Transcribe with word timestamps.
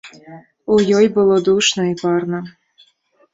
У 0.75 0.77
ёй 0.99 1.07
было 1.17 1.35
душна 1.49 1.85
і 1.91 1.93
парна. 2.01 2.39